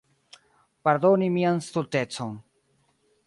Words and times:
Pardoni 0.87 1.27
mian 1.35 1.61
stultecon. 1.67 2.31